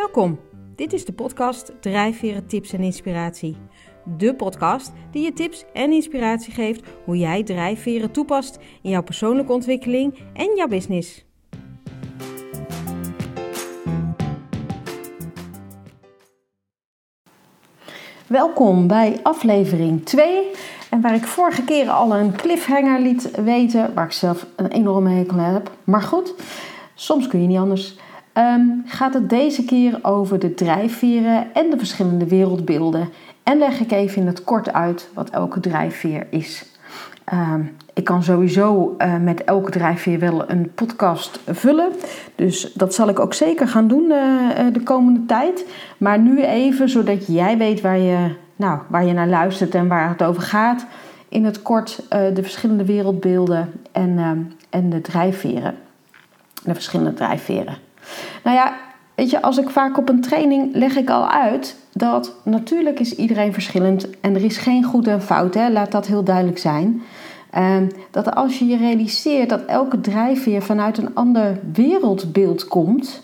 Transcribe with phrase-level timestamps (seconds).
[0.00, 0.40] Welkom.
[0.76, 3.56] Dit is de podcast Drijfveren Tips en Inspiratie.
[4.16, 9.52] De podcast die je tips en inspiratie geeft hoe jij drijfveren toepast in jouw persoonlijke
[9.52, 11.24] ontwikkeling en jouw business.
[18.26, 20.50] Welkom bij aflevering 2.
[20.90, 25.10] En waar ik vorige keer al een cliffhanger liet weten, waar ik zelf een enorme
[25.10, 25.70] hekel heb.
[25.84, 26.34] Maar goed,
[26.94, 27.98] soms kun je niet anders.
[28.32, 33.08] Ehm, gaat het deze keer over de drijfveren en de verschillende wereldbeelden.
[33.42, 36.64] En leg ik even in het kort uit wat elke drijfveer is.
[37.24, 37.60] Ehm,
[37.94, 41.88] ik kan sowieso uh, met elke drijfveer wel een podcast vullen.
[42.34, 45.66] Dus dat zal ik ook zeker gaan doen uh, de komende tijd.
[45.98, 50.08] Maar nu even, zodat jij weet waar je, nou, waar je naar luistert en waar
[50.08, 50.86] het over gaat.
[51.28, 54.38] In het kort de verschillende wereldbeelden en, ehm,
[54.70, 55.74] en de drijfveren.
[56.64, 57.89] De verschillende drijfveren.
[58.44, 58.72] Nou ja,
[59.14, 63.14] weet je, als ik vaak op een training leg ik al uit dat natuurlijk is
[63.16, 65.70] iedereen verschillend en er is geen goed en fout, hè?
[65.70, 67.02] laat dat heel duidelijk zijn.
[67.58, 73.22] Um, dat als je je realiseert dat elke drijfveer vanuit een ander wereldbeeld komt,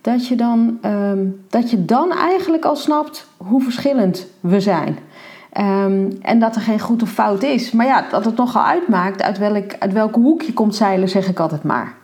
[0.00, 4.98] dat je dan, um, dat je dan eigenlijk al snapt hoe verschillend we zijn.
[5.58, 7.70] Um, en dat er geen goed of fout is.
[7.70, 11.28] Maar ja, dat het nogal uitmaakt uit welk, uit welke hoek je komt zeilen, zeg
[11.28, 11.94] ik altijd maar.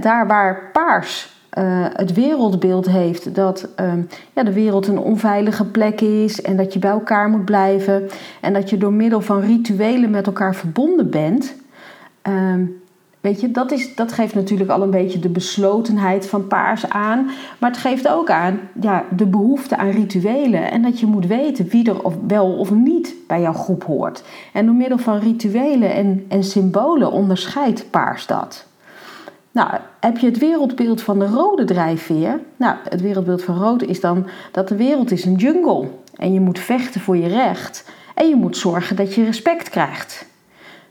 [0.00, 3.92] Daar waar paars uh, het wereldbeeld heeft dat uh,
[4.32, 8.08] ja, de wereld een onveilige plek is en dat je bij elkaar moet blijven
[8.40, 11.54] en dat je door middel van rituelen met elkaar verbonden bent.
[12.28, 12.54] Uh,
[13.20, 17.30] weet je, dat, is, dat geeft natuurlijk al een beetje de beslotenheid van paars aan,
[17.58, 21.68] maar het geeft ook aan ja, de behoefte aan rituelen en dat je moet weten
[21.68, 24.22] wie er of wel of niet bij jouw groep hoort.
[24.52, 28.68] En door middel van rituelen en, en symbolen onderscheidt paars dat.
[29.52, 29.70] Nou,
[30.00, 32.40] heb je het wereldbeeld van de rode drijfveer?
[32.56, 35.88] Nou, het wereldbeeld van rood is dan dat de wereld is een jungle.
[36.16, 37.90] En je moet vechten voor je recht.
[38.14, 40.26] En je moet zorgen dat je respect krijgt.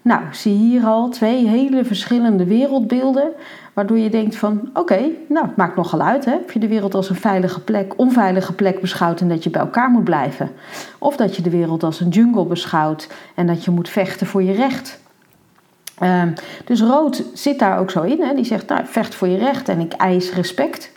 [0.01, 3.31] Nou, zie hier al twee hele verschillende wereldbeelden.
[3.73, 4.99] Waardoor je denkt van, oké,
[5.29, 6.25] nou, het maakt nogal uit.
[6.25, 6.35] Hè?
[6.45, 9.61] Of je de wereld als een veilige plek, onveilige plek beschouwt en dat je bij
[9.61, 10.51] elkaar moet blijven.
[10.97, 14.43] Of dat je de wereld als een jungle beschouwt en dat je moet vechten voor
[14.43, 14.99] je recht.
[16.03, 16.33] Um,
[16.65, 18.21] dus rood zit daar ook zo in.
[18.21, 18.35] Hè?
[18.35, 20.91] Die zegt, nou, vecht voor je recht en ik eis respect.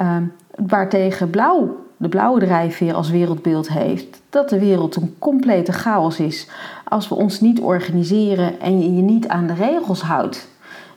[0.00, 4.20] Um, waartegen blauw, de blauwe drijfveer als wereldbeeld heeft...
[4.30, 6.48] dat de wereld een complete chaos is...
[6.84, 10.48] als we ons niet organiseren en je je niet aan de regels houdt.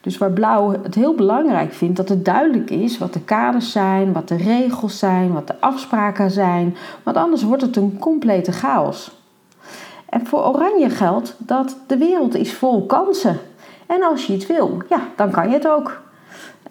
[0.01, 4.13] Dus waar blauw het heel belangrijk vindt dat het duidelijk is wat de kaders zijn...
[4.13, 6.75] wat de regels zijn, wat de afspraken zijn...
[7.03, 9.16] want anders wordt het een complete chaos.
[10.23, 13.39] Voor Oranje geldt dat de wereld is vol kansen.
[13.87, 16.01] En als je iets wil, ja, dan kan je het ook.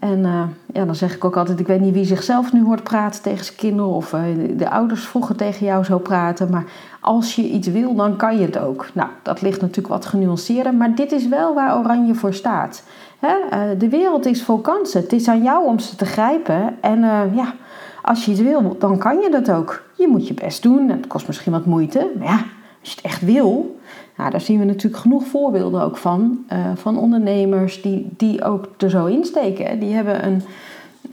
[0.00, 0.42] En uh,
[0.72, 3.44] ja, dan zeg ik ook altijd, ik weet niet wie zichzelf nu hoort praten tegen
[3.44, 4.20] zijn kinderen of uh,
[4.56, 6.50] de ouders vroeger tegen jou zo praten.
[6.50, 6.64] Maar
[7.00, 8.86] als je iets wil, dan kan je het ook.
[8.92, 12.82] Nou, dat ligt natuurlijk wat genuanceerder, maar dit is wel waar Oranje voor staat.
[13.18, 13.36] Hè?
[13.52, 15.00] Uh, de wereld is vol kansen.
[15.00, 16.76] Het is aan jou om ze te grijpen.
[16.80, 17.00] En
[17.34, 17.54] ja,
[18.02, 19.82] als je iets wil, dan kan je dat ook.
[19.94, 20.88] Je moet je best doen.
[20.88, 22.44] Het kost misschien wat moeite, maar ja,
[22.86, 23.78] als je het echt wil,
[24.16, 26.44] nou, daar zien we natuurlijk genoeg voorbeelden ook van.
[26.52, 29.78] Uh, van ondernemers die, die ook er zo insteken.
[29.78, 30.42] Die hebben een,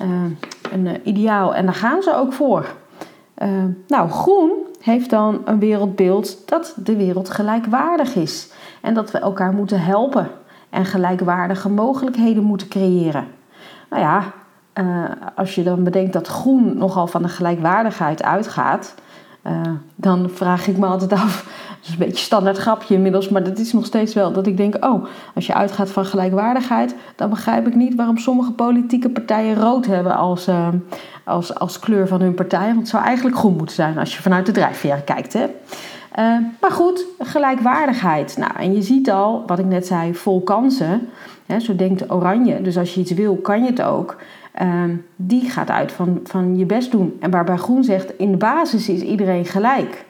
[0.02, 0.08] uh,
[0.72, 2.76] een ideaal en daar gaan ze ook voor.
[3.88, 4.52] Nou, groen
[4.82, 8.52] heeft dan een wereldbeeld dat de wereld gelijkwaardig is.
[8.82, 10.30] En dat we elkaar moeten helpen
[10.70, 13.28] en gelijkwaardige mogelijkheden moeten creëren.
[13.90, 14.24] Nou ja,
[15.36, 18.96] als je dan bedenkt dat groen nogal van de gelijkwaardigheid uitgaat,
[19.96, 21.48] dan vraag ik me altijd af,
[21.84, 24.48] dat is een beetje een standaard grapje inmiddels, maar dat is nog steeds wel dat
[24.48, 25.06] ik denk, oh,
[25.36, 30.16] als je uitgaat van gelijkwaardigheid, dan begrijp ik niet waarom sommige politieke partijen rood hebben
[30.16, 30.68] als, uh,
[31.24, 32.66] als, als kleur van hun partij.
[32.66, 35.34] Want het zou eigenlijk groen moeten zijn als je vanuit de drijfveer kijkt.
[35.34, 35.44] Hè?
[35.44, 38.38] Uh, maar goed, gelijkwaardigheid.
[38.38, 41.10] Nou, en je ziet al, wat ik net zei, vol kansen.
[41.46, 42.62] Hè, zo denkt oranje.
[42.62, 44.16] Dus als je iets wil, kan je het ook.
[44.62, 44.84] Uh,
[45.16, 47.18] die gaat uit van, van je best doen.
[47.20, 50.06] En waarbij groen zegt, in de basis is iedereen gelijk.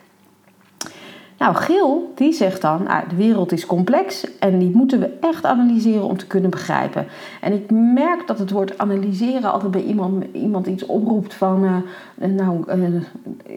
[1.43, 5.45] Nou, geel, die zegt dan, ah, de wereld is complex en die moeten we echt
[5.45, 7.05] analyseren om te kunnen begrijpen.
[7.41, 12.29] En ik merk dat het woord analyseren altijd bij iemand, iemand iets oproept van, uh,
[12.29, 13.01] nou, uh,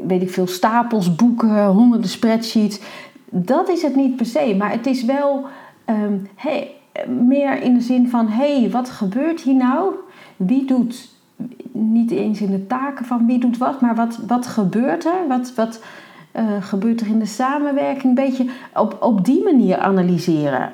[0.07, 2.81] weet ik veel, stapels, boeken, honderden spreadsheets.
[3.31, 5.45] Dat is het niet per se, maar het is wel
[5.89, 6.71] um, hey,
[7.09, 9.95] meer in de zin van, hé, hey, wat gebeurt hier nou?
[10.37, 11.09] Wie doet,
[11.73, 15.27] niet eens in de taken van wie doet wat, maar wat, wat gebeurt er?
[15.29, 15.81] Wat, wat
[16.37, 18.05] uh, gebeurt er in de samenwerking?
[18.05, 20.73] Een beetje op, op die manier analyseren.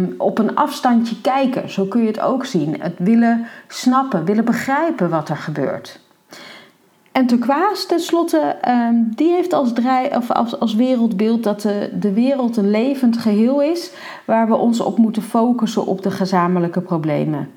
[0.00, 2.76] Uh, op een afstandje kijken, zo kun je het ook zien.
[2.80, 6.00] Het willen snappen, willen begrijpen wat er gebeurt.
[7.12, 12.12] En turquoise tenslotte, um, die heeft als, draai, of als, als wereldbeeld dat de, de
[12.12, 13.92] wereld een levend geheel is
[14.24, 17.50] waar we ons op moeten focussen op de gezamenlijke problemen.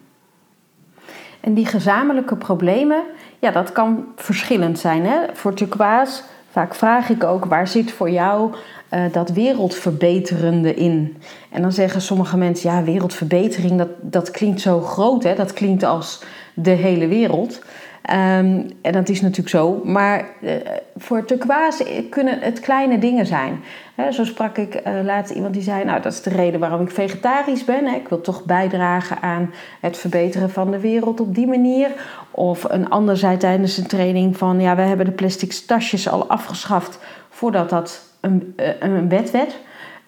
[1.39, 3.01] En die gezamenlijke problemen,
[3.39, 5.05] ja, dat kan verschillend zijn.
[5.05, 5.17] Hè?
[5.33, 6.21] Voor turquoise,
[6.51, 8.53] vaak vraag ik ook, waar zit voor jou
[8.93, 11.21] uh, dat wereldverbeterende in?
[11.49, 15.35] En dan zeggen sommige mensen, ja, wereldverbetering, dat, dat klinkt zo groot, hè?
[15.35, 17.61] dat klinkt als de hele wereld.
[18.09, 19.81] Um, en dat is natuurlijk zo.
[19.83, 20.53] Maar uh,
[20.97, 23.63] voor turquoise kunnen het kleine dingen zijn.
[24.11, 26.91] Zo sprak ik uh, laatst iemand die zei: Nou, dat is de reden waarom ik
[26.91, 27.87] vegetarisch ben.
[27.87, 31.89] Ik wil toch bijdragen aan het verbeteren van de wereld op die manier.
[32.31, 36.27] Of een ander zei tijdens een training: van ja, we hebben de plastic tasjes al
[36.27, 36.99] afgeschaft
[37.29, 39.57] voordat dat een, uh, een wet werd.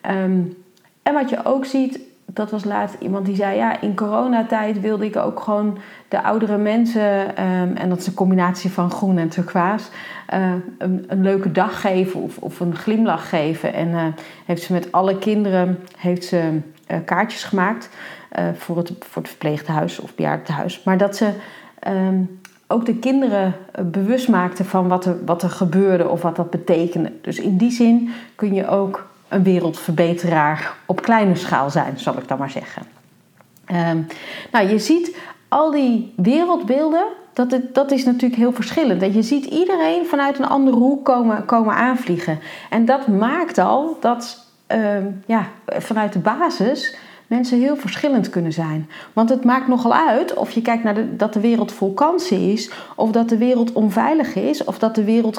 [0.09, 0.63] Um,
[1.03, 5.05] en wat je ook ziet, dat was laatst iemand die zei: Ja, in coronatijd wilde
[5.05, 5.77] ik ook gewoon
[6.07, 9.89] de oudere mensen, um, en dat is een combinatie van groen en turquoise,
[10.33, 13.73] uh, een, een, leuke dag geven of, of een glimlach geven.
[13.73, 14.05] En uh,
[14.45, 16.59] heeft ze met alle kinderen heeft ze,
[16.91, 17.89] uh, kaartjes gemaakt
[18.53, 20.83] voor, het, voor het verpleeghuis of bejaardentehuis.
[20.83, 21.29] Maar dat ze
[21.87, 23.55] um, ook de kinderen
[23.85, 27.11] bewust maakten van wat er, wat er gebeurde of wat dat betekende.
[27.21, 32.27] Dus in die zin kun je ook een wereldverbeteraar op kleine schaal zijn, zal ik
[32.27, 32.81] dan maar zeggen.
[33.71, 34.07] Um,
[34.51, 39.01] nou, je ziet al die wereldbeelden, dat, het, dat is natuurlijk heel verschillend.
[39.01, 42.39] Dat je ziet iedereen vanuit een andere hoek komen, komen aanvliegen.
[42.69, 46.95] En dat maakt al dat um, ja, vanuit de basis
[47.27, 48.89] mensen heel verschillend kunnen zijn.
[49.13, 52.51] Want het maakt nogal uit of je kijkt naar de, dat de wereld vol kansen
[52.51, 55.37] is, of dat de wereld onveilig is, of dat de wereld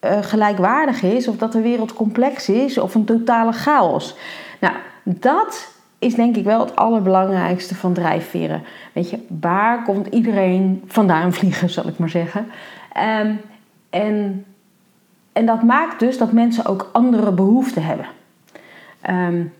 [0.00, 4.16] uh, gelijkwaardig is, of dat de wereld complex is, of een totale chaos.
[4.60, 8.62] Nou, dat is denk ik wel het allerbelangrijkste van drijfveren.
[8.92, 12.46] Weet je, waar komt iedereen vandaan vliegen, zal ik maar zeggen.
[13.20, 13.40] Um,
[13.90, 14.44] en,
[15.32, 18.06] en dat maakt dus dat mensen ook andere behoeften hebben.
[19.10, 19.52] Um,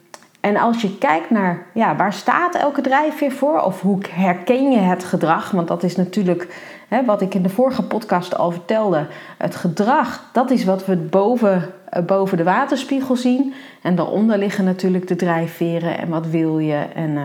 [0.46, 4.78] en als je kijkt naar ja, waar staat elke drijfveer voor, of hoe herken je
[4.78, 6.48] het gedrag, want dat is natuurlijk
[6.88, 9.06] hè, wat ik in de vorige podcast al vertelde.
[9.38, 13.54] Het gedrag, dat is wat we boven, eh, boven de waterspiegel zien.
[13.82, 17.22] En daaronder liggen natuurlijk de drijfveren en wat wil je en uh,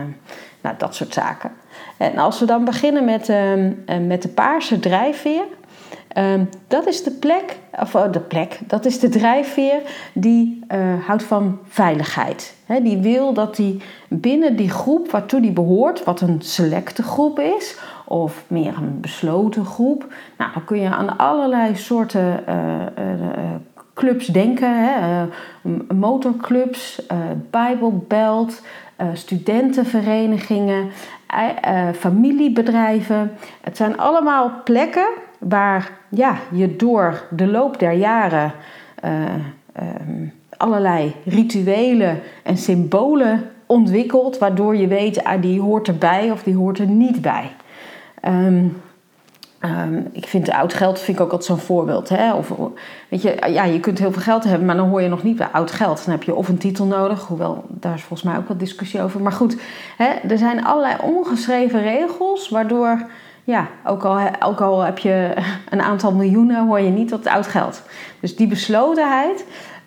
[0.60, 1.50] nou, dat soort zaken.
[1.96, 3.52] En als we dan beginnen met, uh,
[4.06, 5.44] met de paarse drijfveer.
[6.18, 9.80] Um, dat is de plek, of oh, de plek, dat is de drijfveer
[10.14, 12.54] die uh, houdt van veiligheid.
[12.66, 17.38] He, die wil dat die binnen die groep waartoe die behoort, wat een selecte groep
[17.38, 20.06] is, of meer een besloten groep.
[20.38, 23.54] Nou, dan kun je aan allerlei soorten uh, uh,
[23.94, 25.24] clubs denken: hè?
[25.94, 27.02] motorclubs,
[27.50, 28.62] Bijbelbelt,
[29.12, 30.90] studentenverenigingen,
[31.94, 33.32] familiebedrijven.
[33.60, 35.08] Het zijn allemaal plekken
[35.48, 38.52] waar ja, je door de loop der jaren
[39.04, 39.12] uh,
[40.56, 46.78] allerlei rituelen en symbolen ontwikkelt, waardoor je weet, ah, die hoort erbij of die hoort
[46.78, 47.50] er niet bij.
[48.24, 48.82] Um,
[49.60, 52.08] um, ik vind oud geld vind ik ook altijd zo'n voorbeeld.
[52.08, 52.34] Hè?
[52.34, 52.52] Of,
[53.08, 55.36] weet je, ja, je kunt heel veel geld hebben, maar dan hoor je nog niet
[55.36, 56.04] bij oud geld.
[56.04, 59.02] Dan heb je of een titel nodig, hoewel daar is volgens mij ook wat discussie
[59.02, 59.20] over.
[59.20, 59.56] Maar goed,
[59.96, 63.06] hè, er zijn allerlei ongeschreven regels waardoor
[63.44, 65.34] ja, ook al, ook al heb je
[65.70, 67.82] een aantal miljoenen, hoor je niet tot oud geld.
[68.20, 69.44] Dus die beslotenheid,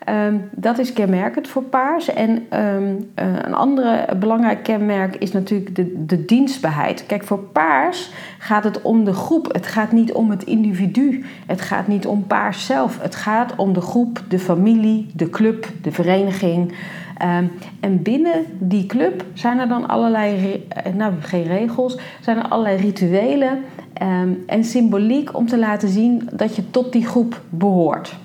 [0.08, 2.08] um, dat is kenmerkend voor paars.
[2.08, 7.06] En um, uh, een andere belangrijk kenmerk is natuurlijk de, de dienstbaarheid.
[7.06, 9.52] Kijk, voor paars gaat het om de groep.
[9.52, 11.24] Het gaat niet om het individu.
[11.46, 13.02] Het gaat niet om paars zelf.
[13.02, 16.74] Het gaat om de groep, de familie, de club, de vereniging.
[17.22, 22.48] Um, en binnen die club zijn er dan allerlei, eh, nou geen regels, zijn er
[22.48, 23.64] allerlei rituelen
[24.02, 28.16] um, en symboliek om te laten zien dat je tot die groep behoort.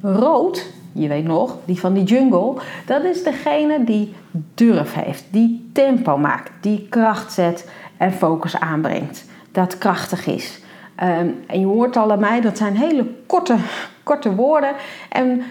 [0.00, 2.54] Rood, je weet nog, die van die jungle,
[2.86, 4.14] dat is degene die
[4.54, 9.24] durf heeft, die tempo maakt, die kracht zet en focus aanbrengt.
[9.52, 10.62] Dat krachtig is.
[11.02, 13.56] Um, en je hoort al aan mij, dat zijn hele korte,
[14.02, 14.74] korte woorden.
[15.08, 15.42] En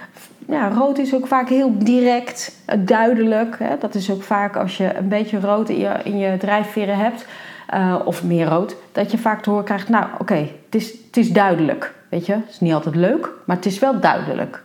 [0.47, 3.55] ja, rood is ook vaak heel direct, eh, duidelijk.
[3.59, 3.77] Hè?
[3.77, 7.25] Dat is ook vaak als je een beetje rood in je, in je drijfveren hebt,
[7.73, 11.17] uh, of meer rood, dat je vaak te horen krijgt: Nou, oké, het, is, het
[11.17, 11.93] is duidelijk.
[12.09, 14.63] Weet je, het is niet altijd leuk, maar het is wel duidelijk.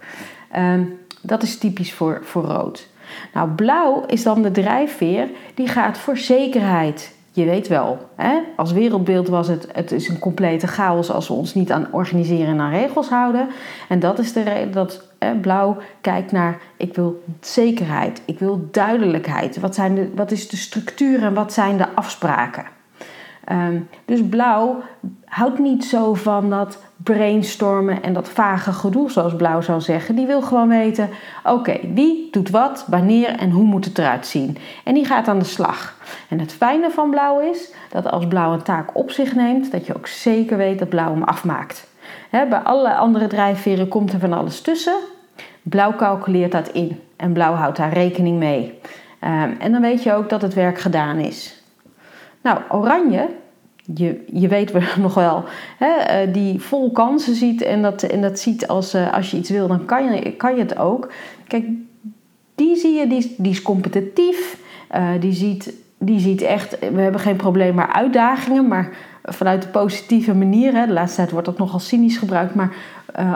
[0.56, 2.88] Um, dat is typisch voor, voor rood.
[3.34, 7.16] Nou, blauw is dan de drijfveer die gaat voor zekerheid.
[7.38, 8.38] Je weet wel, hè?
[8.56, 12.54] als wereldbeeld was het, het is een complete chaos als we ons niet aan organiseren
[12.54, 13.48] en aan regels houden.
[13.88, 18.68] En dat is de reden dat hè, blauw kijkt naar, ik wil zekerheid, ik wil
[18.70, 19.60] duidelijkheid.
[19.60, 22.64] Wat, zijn de, wat is de structuur en wat zijn de afspraken?
[23.52, 24.82] Um, dus blauw
[25.24, 30.14] houdt niet zo van dat brainstormen en dat vage gedoe, zoals Blauw zou zeggen.
[30.14, 31.08] Die wil gewoon weten:
[31.44, 34.56] oké, wie doet wat, wanneer en hoe moet het eruit zien?
[34.84, 35.96] En die gaat aan de slag.
[36.28, 39.86] En het fijne van Blauw is dat als Blauw een taak op zich neemt, dat
[39.86, 41.86] je ook zeker weet dat Blauw hem afmaakt.
[42.30, 44.96] bij alle andere drijfveren komt er van alles tussen.
[45.62, 48.78] Blauw calculeert dat in en Blauw houdt daar rekening mee.
[49.18, 51.62] Ehm, en dan weet je ook dat het werk gedaan is.
[52.40, 53.28] Nou, Oranje
[53.94, 55.44] je, je weet nog wel,
[55.78, 59.36] hè, eh, die vol kansen ziet en dat, en dat ziet als, eh, als je
[59.36, 61.12] iets wil, dan kan je, kan je het ook.
[61.46, 61.66] Kijk,
[62.54, 64.58] die zie je, die, die is competitief,
[64.94, 68.90] uh, die, ziet, die ziet echt, we hebben geen probleem maar uitdagingen, maar
[69.22, 70.74] vanuit de positieve manier.
[70.74, 72.74] Hè, de laatste tijd wordt dat nogal cynisch gebruikt, maar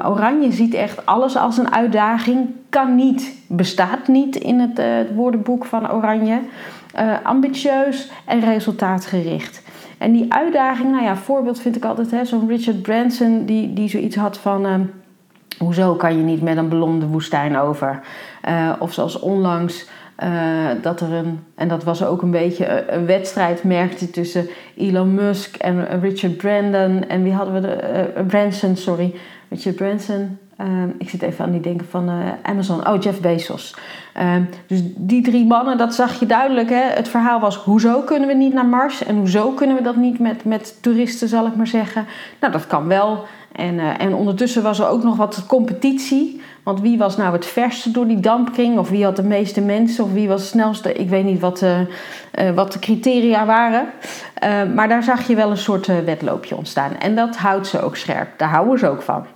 [0.04, 5.64] Oranje ziet echt alles als een uitdaging, kan niet, bestaat niet in het, het woordenboek
[5.64, 6.38] van Oranje.
[7.23, 9.62] ambitieus en resultaatgericht.
[10.02, 14.16] En die uitdaging, nou ja, voorbeeld vind ik altijd zo'n Richard Branson die, die zoiets
[14.16, 14.66] had van...
[14.66, 14.75] Uh,
[15.59, 18.00] hoezo kan je niet met een ballon de woestijn over?
[18.49, 19.88] Uh, of zoals onlangs
[20.25, 21.40] uh, dat er een...
[21.54, 27.09] En dat was ook een beetje een, wedstrijd, merkte tussen Elon Musk en Richard Brandon.
[27.09, 28.25] En wie hadden we de...
[28.26, 29.14] Branson, sorry.
[29.49, 32.88] Richard Branson, Ehm, ik zit even aan die denken van uh, Amazon.
[32.88, 33.76] Oh, Jeff Bezos.
[34.12, 36.68] Ehm, dus die drie mannen, dat zag je duidelijk.
[36.68, 36.82] Hè?
[36.94, 39.04] Het verhaal was: hoezo kunnen we niet naar Mars?
[39.04, 42.06] En hoezo kunnen we dat niet met, met toeristen, zal ik maar zeggen?
[42.40, 43.25] Nou, dat kan wel.
[43.52, 46.40] En, uh, en ondertussen was er ook nog wat competitie.
[46.62, 48.78] Want wie was nou het verste door die dampkring?
[48.78, 50.04] Of wie had de meeste mensen?
[50.04, 50.92] Of wie was het snelste?
[50.92, 53.87] Ik weet niet wat, uh, wat de criteria waren.
[54.35, 56.99] Ehm, maar daar zag je wel een soort wedloopje ontstaan.
[56.99, 58.38] En dat houdt ze ook scherp.
[58.38, 59.26] Daar houden ze ook van.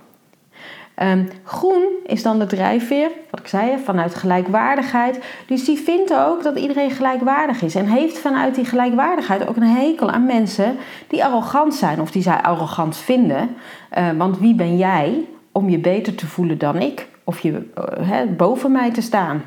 [0.97, 5.19] Ehm, groen is dan de drijfveer, wat ik zei, vanuit gelijkwaardigheid.
[5.47, 7.75] Dus die vindt ook dat iedereen gelijkwaardig is.
[7.75, 10.75] En heeft vanuit die gelijkwaardigheid ook een hekel aan mensen
[11.07, 13.49] die arrogant zijn of die zij arrogant vinden.
[13.97, 17.07] Uh, want wie ben jij om je beter te voelen dan ik?
[17.23, 19.43] Of je uh, boven mij te staan?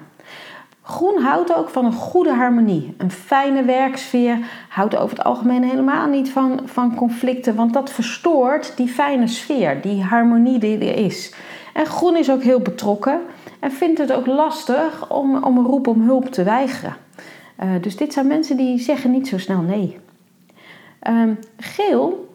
[0.91, 2.95] Groen houdt ook van een goede harmonie.
[2.97, 8.77] Een fijne werksfeer houdt over het algemeen helemaal niet van, van conflicten, want dat verstoort
[8.77, 11.35] die fijne sfeer, die harmonie die er is.
[11.73, 13.21] En groen is ook heel betrokken
[13.61, 16.97] en vindt het ook lastig om, om een roep om hulp te weigeren.
[17.63, 19.99] Uh, dus dit zijn mensen die zeggen niet zo snel nee.
[21.09, 22.29] Um, geel,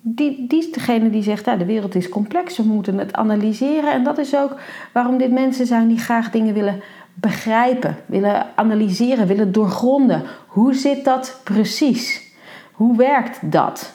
[0.00, 3.92] die, die is degene die zegt, ja, de wereld is complex, we moeten het analyseren.
[3.92, 4.54] En dat is ook
[4.92, 6.80] waarom dit mensen zijn die graag dingen willen
[7.20, 10.22] begrijpen, willen analyseren, willen doorgronden.
[10.46, 12.32] Hoe zit dat precies?
[12.72, 13.92] Hoe werkt dat?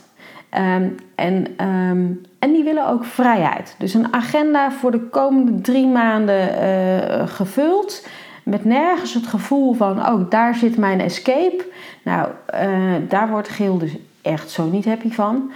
[0.50, 2.06] Ehm, en, ehm,
[2.40, 3.76] en die willen ook vrijheid.
[3.78, 8.08] Dus een agenda voor de komende drie maanden uh, gevuld.
[8.44, 11.66] Met nergens het gevoel van, oh, daar zit mijn escape.
[12.04, 15.52] Nou, uh, daar wordt Geel dus echt zo niet happy van.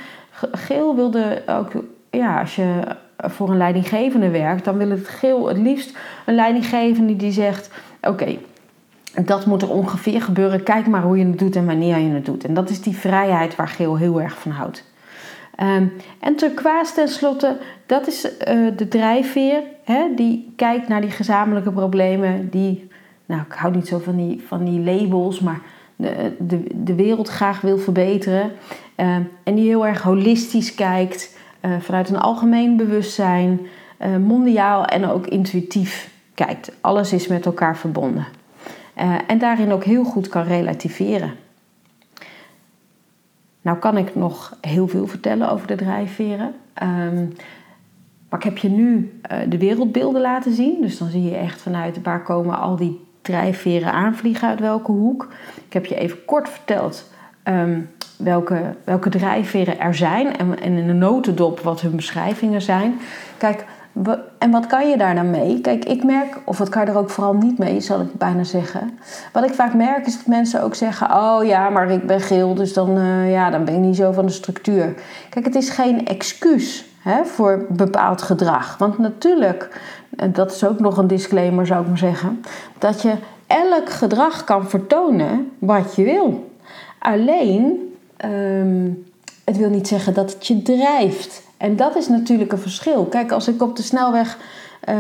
[0.52, 1.72] Geel wilde ook,
[2.10, 2.82] ja, als je
[3.18, 7.72] voor een leidinggevende werkt, dan wil het geel het liefst een leidinggevende die zegt:
[8.02, 8.38] Oké,
[9.26, 10.64] dat moet er ongeveer gebeuren.
[10.64, 12.46] Kijk maar hoe je het doet en wanneer je het doet.
[12.46, 14.84] En dat is die vrijheid waar geel heel erg van houdt.
[15.62, 19.62] Um, en turquoise tenslotte, dat is uh, de drijfveer.
[19.84, 22.50] Hè, die kijkt naar die gezamenlijke problemen.
[22.50, 22.88] Die,
[23.26, 25.62] nou, ik hou niet zo van die, van die labels, maar
[25.96, 28.52] de, de, de wereld graag wil verbeteren.
[28.98, 31.37] Uh, en die heel erg holistisch kijkt.
[31.68, 33.60] Eh, vanuit een algemeen bewustzijn,
[34.00, 36.72] uh, mondiaal en ook intuïtief kijkt.
[36.82, 38.26] Alles is met elkaar verbonden.
[38.98, 41.34] Uh, en daarin ook heel goed kan relativeren.
[43.62, 46.54] Nou kan ik nog heel veel vertellen over de drijfveren.
[46.84, 47.34] Um,
[48.30, 50.82] maar ik heb je nu de wereldbeelden laten zien.
[50.82, 55.34] Dus dan zie je echt vanuit waar komen al die drijfveren aanvliegen uit welke hoek.
[55.66, 57.12] Ik heb je even kort verteld
[57.44, 63.00] um, welke, welke drijfveren er zijn en, en in de notendop wat hun beschrijvingen zijn.
[63.38, 63.66] Kijk,
[64.38, 65.62] en wat kan je daar dan mee?
[65.62, 68.44] Kijk, ik merk, of wat kan je er ook vooral niet mee, zal ik bijna
[68.44, 69.00] zeggen.
[69.34, 72.54] Wat ik vaak merk is dat mensen ook zeggen: Oh ja, maar ik ben geel,
[72.54, 74.94] dus dan, uh, ja, dan ben ik niet zo van de structuur.
[75.30, 78.78] Kijk, het is geen excuus hè, voor bepaald gedrag.
[78.78, 79.82] Want natuurlijk,
[80.16, 82.44] en dat is ook nog een disclaimer, zou ik maar zeggen,
[82.78, 83.14] dat je
[83.48, 86.52] elk gedrag kan vertonen wat je wil.
[87.00, 87.87] Alleen
[88.18, 88.90] Ehm,
[89.44, 91.44] het wil niet zeggen dat het je drijft.
[91.58, 93.06] En dat is natuurlijk een verschil.
[93.06, 94.38] Kijk, als ik op de snelweg
[94.90, 94.96] uh,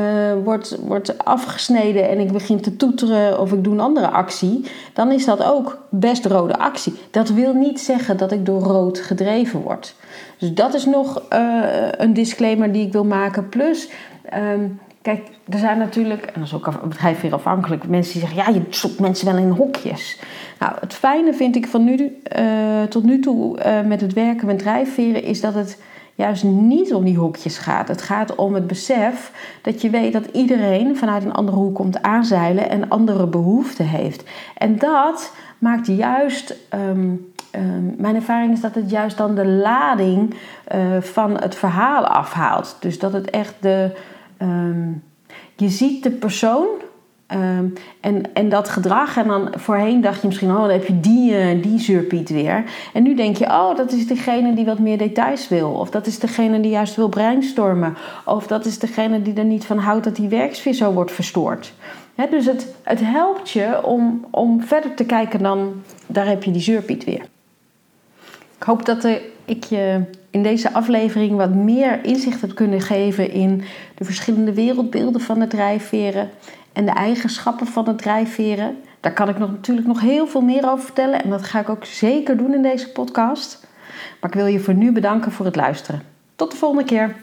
[0.82, 5.26] word, afgesneden en ik begin te toeteren of ik doe een andere actie, dan is
[5.26, 6.94] dat ook best rode actie.
[7.12, 9.96] Dat wil niet zeggen dat ik door rood gedreven word.
[10.38, 13.50] Dus dat is nog uh, een disclaimer die ik wil maken.
[13.50, 13.90] Plus,
[14.34, 18.54] um, kijk, er zijn natuurlijk, en dat is ook bedrijf weer afhankelijk, mensen die zeggen:
[18.54, 20.20] ja, je stopt mensen wel in hokjes.
[20.60, 24.48] Nou, het fijne vind ik van nu uh, tot nu toe uh, met het werken
[24.48, 25.82] met drijfveren is dat het
[26.16, 27.88] juist niet om die hoekjes gaat.
[27.88, 32.02] Het gaat om het besef dat je weet dat iedereen vanuit een andere hoek komt
[32.02, 34.24] aanzeilen en andere behoeften heeft.
[34.58, 36.56] En dat maakt juist.
[36.70, 37.10] Ehm,
[37.52, 40.34] ehm, mijn ervaring is dat het juist dan de lading
[40.76, 42.78] uh, van het verhaal afhaalt.
[42.80, 43.92] Dus dat het echt de.
[44.38, 44.92] Ehm,
[45.56, 46.68] je ziet de persoon
[47.28, 47.68] Ehm,
[48.00, 51.32] en, en dat gedrag, en dan voorheen dacht je misschien, oh, dan heb je die,
[51.32, 52.64] uh, die zuurpiet weer.
[52.94, 55.70] En nu denk je, oh, dat is degene die wat meer details wil.
[55.70, 57.98] Of dat is degene die juist wil brainstormen.
[58.26, 61.74] Of dat is degene die er niet van houdt dat die werksfeer zo wordt verstoord.
[62.30, 65.74] dus het, het helpt je om, om verder te kijken dan,
[66.06, 67.26] daar heb je die zuurpiet weer.
[68.58, 69.08] Ik hoop dat
[69.46, 70.02] ik je
[70.38, 73.64] in deze aflevering wat meer inzicht heb kunnen geven in
[73.96, 76.30] de verschillende wereldbeelden van de drijfveren
[76.74, 78.78] en de eigenschappen van het drijfveren.
[79.00, 81.70] Daar kan ik nog, natuurlijk nog heel veel meer over vertellen en dat ga ik
[81.70, 83.68] ook zeker doen in deze podcast.
[84.22, 86.02] Maar ik wil je voor nu bedanken voor het luisteren.
[86.36, 87.16] Tot de volgende keer.